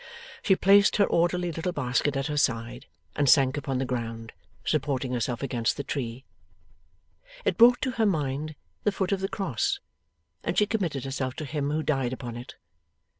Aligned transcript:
She 0.41 0.55
placed 0.55 0.95
her 0.95 1.05
orderly 1.05 1.51
little 1.51 1.73
basket 1.73 2.15
at 2.17 2.25
her 2.25 2.35
side, 2.35 2.87
and 3.15 3.29
sank 3.29 3.55
upon 3.55 3.77
the 3.77 3.85
ground, 3.85 4.33
supporting 4.65 5.11
herself 5.13 5.43
against 5.43 5.77
the 5.77 5.83
tree. 5.83 6.25
It 7.45 7.55
brought 7.55 7.83
to 7.83 7.91
her 7.91 8.05
mind 8.07 8.55
the 8.83 8.91
foot 8.91 9.11
of 9.11 9.19
the 9.19 9.29
Cross, 9.29 9.79
and 10.43 10.57
she 10.57 10.65
committed 10.65 11.05
herself 11.05 11.35
to 11.35 11.45
Him 11.45 11.69
who 11.69 11.83
died 11.83 12.13
upon 12.13 12.35
it. 12.35 12.55